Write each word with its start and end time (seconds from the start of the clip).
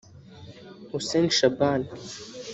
Hussein 0.91 1.27
Shaban 1.37 1.81